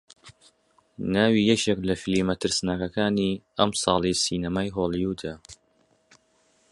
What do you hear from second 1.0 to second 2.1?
ناوی یەکێک لە